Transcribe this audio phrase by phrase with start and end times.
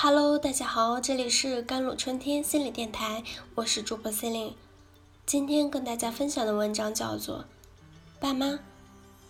[0.00, 3.24] Hello，大家好，这里是甘露春天心理电台，
[3.56, 4.52] 我是主播 Celine。
[5.26, 7.40] 今天跟大家分享的文章叫做
[8.20, 8.60] 《爸妈，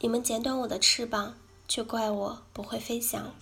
[0.00, 1.36] 你们剪短我的翅膀，
[1.68, 3.32] 却怪我不会飞翔》。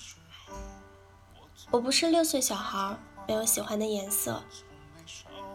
[1.71, 4.43] 我不是六岁小孩，没有喜欢的颜色。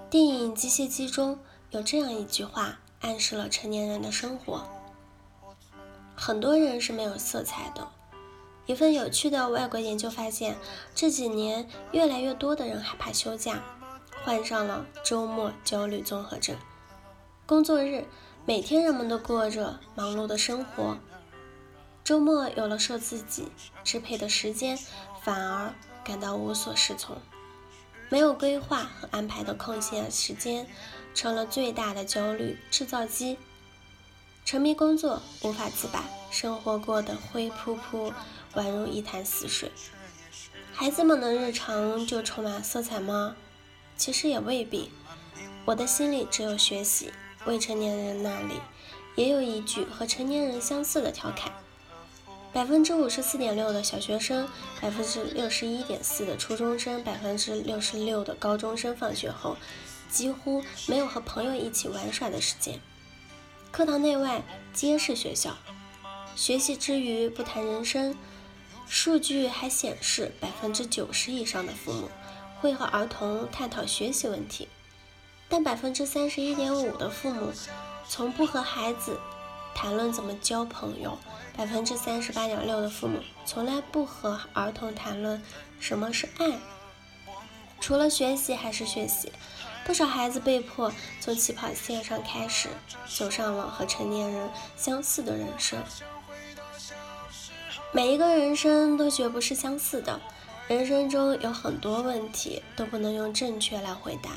[0.09, 1.37] 电影《机械姬》中
[1.69, 4.67] 有这样一句话，暗示了成年人的生活：
[6.15, 7.87] 很多人是没有色彩的。
[8.69, 10.55] 一份有趣的外国研究发现，
[10.93, 13.63] 这几年越来越多的人害怕休假，
[14.23, 16.55] 患上了周末焦虑综合症。
[17.47, 18.05] 工作日，
[18.45, 20.99] 每天人们都过着忙碌的生活，
[22.03, 23.47] 周末有了受自己
[23.83, 24.77] 支配的时间，
[25.23, 27.17] 反而感到无所适从。
[28.09, 30.67] 没有规划和安排的空闲时间，
[31.15, 33.35] 成了最大的焦虑制造机。
[34.51, 38.11] 沉迷工作，无法自拔，生活过得灰扑扑。
[38.55, 39.71] 宛如一潭死水。
[40.73, 43.35] 孩子们的日常就充满色彩吗？
[43.95, 44.89] 其实也未必。
[45.65, 47.13] 我的心里只有学习。
[47.45, 48.55] 未成年人那里
[49.15, 51.51] 也有一句和成年人相似的调侃：
[52.51, 54.49] 百分之五十四点六的小学生，
[54.81, 59.55] 百分之六十一点四的初中生，百分之六十六的高中生，放学后
[60.09, 62.81] 几乎没有和朋友一起玩耍的时间。
[63.71, 64.41] 课堂内外
[64.73, 65.55] 皆是学校，
[66.35, 68.15] 学习之余不谈人生。
[68.87, 72.09] 数据还显示，百分之九十以上的父母
[72.59, 74.67] 会和儿童探讨学习问题，
[75.47, 77.51] 但百分之三十一点五的父母
[78.07, 79.19] 从不和孩子
[79.75, 81.17] 谈论怎么交朋友。
[81.55, 85.43] 百分之三十八点六的父母从来不和儿童谈论
[85.79, 86.57] 什么是爱。
[87.81, 89.31] 除了学习还是学习，
[89.85, 92.69] 不少孩子被迫从起跑线上开始，
[93.07, 95.81] 走上了和成年人相似的人生。
[97.91, 100.21] 每一个人生都绝不是相似的，
[100.67, 104.29] 人生中有很多问题都不能用正确来回答，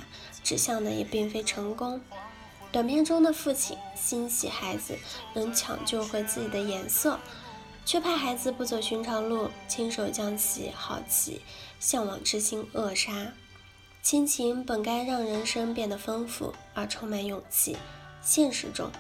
[0.42, 2.00] 指向的也并非成功。
[2.72, 4.96] 短片中的父亲欣喜孩子
[5.34, 7.20] 能抢救回自己的颜色，
[7.84, 11.42] 却怕孩子不走寻常路，亲手将其好奇、
[11.78, 13.34] 向往之心扼杀。
[14.02, 17.76] 亲情本该让人生变得丰富而充满勇气，
[18.20, 18.90] 现实中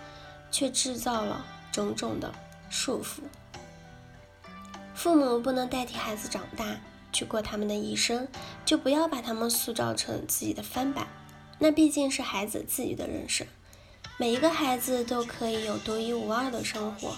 [0.52, 2.32] 却制造了种种的
[2.70, 3.18] 束缚。
[4.94, 6.80] 父母不能代替孩子长大，
[7.12, 8.28] 去过他们的一生，
[8.64, 11.08] 就不要把他们塑造成自己的翻版。
[11.58, 13.44] 那毕竟是孩子自己的人生，
[14.18, 17.16] 每一个孩子都可以有独一无二的生活。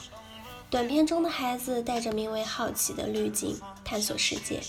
[0.75, 4.61] 短片中的孩子带着名为好奇的滤镜探索世界，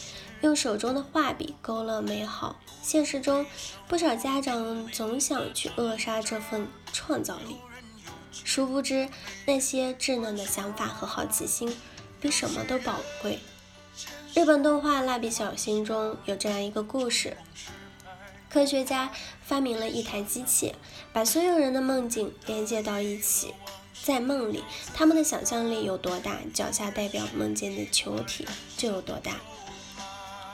[0.41, 2.57] 用手中的画笔勾勒美好。
[2.83, 3.43] 现实中，
[3.87, 7.55] 不少家长总想去扼杀这份创造力，
[8.31, 9.09] 殊不知
[9.47, 11.75] 那些稚嫩的想法和好奇心。
[12.21, 13.39] 比什么都宝贵。
[14.35, 17.35] 日本动画《蜡笔小新》中有这样一个故事：
[18.47, 19.09] 科学家
[19.41, 20.75] 发明了一台机器，
[21.11, 23.55] 把所有人的梦境连接到一起。
[24.03, 24.63] 在梦里，
[24.93, 28.47] 他们的想象力有多大，脚下代表梦见的球体
[28.77, 29.33] 就有多大。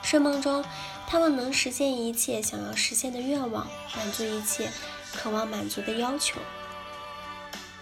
[0.03, 0.63] 睡梦中，
[1.07, 4.71] 他们能实现一切想要实现的愿望，满足一切
[5.13, 6.39] 渴望满足的要求。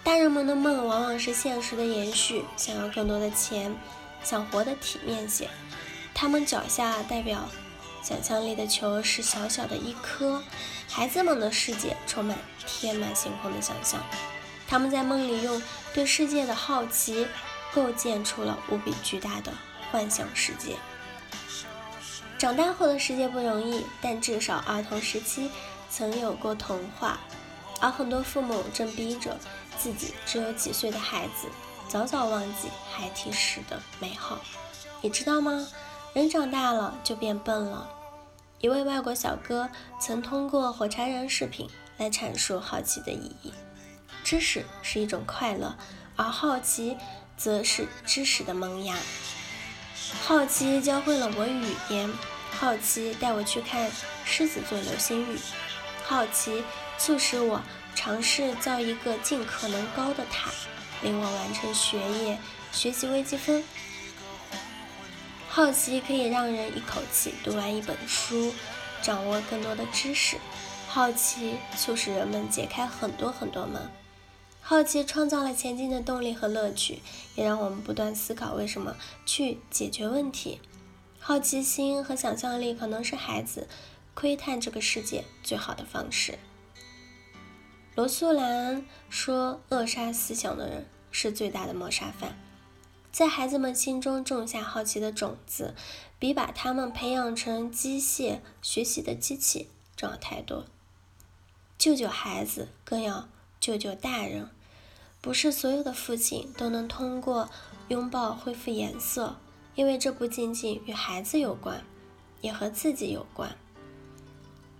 [0.02, 3.74] 大人们的梦往往是现实的延续，想要更多的钱，
[4.22, 5.48] 想活得体面些。
[6.14, 7.48] 他们脚下代表
[8.02, 10.42] 想象力的球是小小的一颗。
[10.88, 14.00] 孩子们的世界充满天马行空的想象，
[14.70, 15.60] 他们在梦里用
[15.92, 17.26] 对世界的好奇，
[17.74, 19.52] 构建出了无比巨大的
[19.90, 20.76] 幻想世界。
[22.38, 25.50] 长大后的世界不容易，但至少儿童时期
[25.90, 27.18] 曾有过童话，
[27.80, 29.36] 而很多父母正逼着。
[29.76, 31.48] 自己只有几岁的孩子，
[31.88, 34.38] 早早忘记孩提时的美好，
[35.00, 35.66] 你知道吗？
[36.12, 37.88] 人长大了就变笨了。
[38.58, 41.66] 一位外国小哥曾通过火柴人视频
[41.96, 43.54] 来阐述好奇的意义：
[44.22, 45.76] 知识是一种快乐，
[46.16, 46.96] 而好奇
[47.36, 48.96] 则是知识的萌芽。
[50.22, 52.12] 好奇教会了我语言，
[52.50, 53.90] 好奇带我去看
[54.24, 55.38] 狮子座流星雨，
[56.04, 56.64] 好奇
[56.98, 57.60] 促使我。
[57.92, 60.48] 尝试造一个尽可能高的塔，
[61.02, 62.38] 令我完成学业、
[62.72, 63.62] 学习微积分。
[65.48, 68.54] 好奇可以让人一口气读完一本书，
[69.02, 70.38] 掌握更多的知识。
[70.86, 73.90] 好奇促使人们解开很多很多门。
[74.70, 77.00] 好奇创造了前进的动力和乐趣，
[77.34, 78.94] 也让我们不断思考为什么
[79.26, 80.60] 去解决问题。
[81.18, 83.66] 好奇心和想象力可能是孩子
[84.14, 86.38] 窥探这个世界最好的方式。
[87.96, 92.38] 罗素兰说：“扼杀思想的人是最大的谋杀犯。”
[93.10, 95.74] 在孩子们心中种下好奇的种子，
[96.20, 100.64] 比把他们培养成机械学习的机器重要太多。
[101.76, 103.28] 救救孩子，更要
[103.58, 104.48] 救救大人。
[105.20, 107.50] 不是所有的父亲都能通过
[107.88, 109.36] 拥抱恢复颜色，
[109.74, 111.84] 因为这不仅仅与孩子有关，
[112.40, 113.54] 也和自己有关。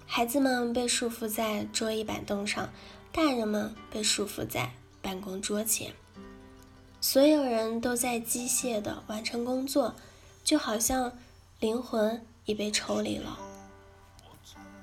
[0.06, 2.70] 孩子们被束缚在桌椅板凳上，
[3.12, 4.72] 大人们被束缚在
[5.02, 5.92] 办公桌前。
[7.02, 9.94] 所有人都在机械地完成工作，
[10.42, 11.12] 就好像
[11.58, 13.38] 灵魂已被抽离了。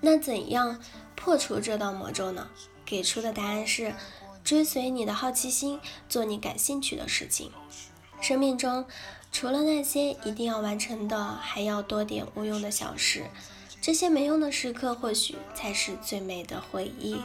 [0.01, 0.79] 那怎样
[1.15, 2.47] 破除这道魔咒呢？
[2.85, 3.93] 给出的答案是：
[4.47, 5.77] 追随你的好奇心，
[6.07, 7.51] 做你感兴趣的事情。
[8.21, 8.85] 生命中
[9.29, 13.25] 除了那些一定要完成的，还要多点无用的小事。
[13.81, 17.21] 这些没用的时刻，或许才是最美的回忆。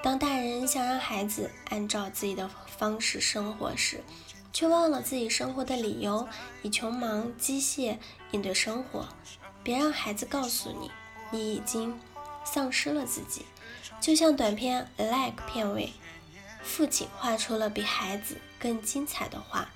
[0.00, 4.04] 当大人想让孩子按照自己的方式生活时，
[4.52, 6.28] 却忘了自己生活的理由，
[6.62, 7.96] 以穷忙、机械
[8.30, 9.08] 应对生活。
[9.64, 10.88] 别让孩子告诉你，
[11.32, 11.98] 你已经
[12.44, 13.44] 丧失了自己。
[14.00, 15.92] 就像短片《Like》片尾，
[16.64, 19.68] 父亲画出了比孩子更精彩的画。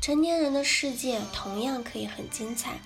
[0.00, 2.78] 成年人的世界同样可以很精彩，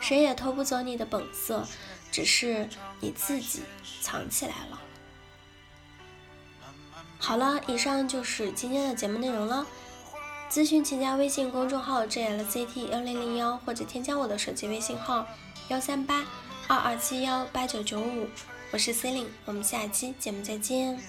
[0.00, 1.66] 谁也偷不走你的本色。
[2.12, 2.68] 只是
[3.00, 3.62] 你自己
[4.00, 4.80] 藏起来了。
[7.18, 9.66] 好了，以上就是今天的节目内容了。
[10.48, 15.26] 咨询请加微信公众号 jlct 幺零零幺，或者添加我的手机微信号
[15.66, 16.24] 幺三八
[16.68, 18.28] 二二七幺八九九五。
[18.70, 21.02] 我是 c e l i n e 我们下期节目再见。